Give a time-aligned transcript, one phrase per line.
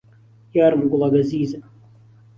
[0.57, 1.59] یارم گوڵه گهزیزه